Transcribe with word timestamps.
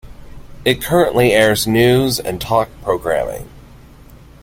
It 0.65 0.81
currently 0.81 1.31
airs 1.31 1.67
news 1.67 2.19
and 2.19 2.41
talk 2.41 2.69
programming. 2.81 3.47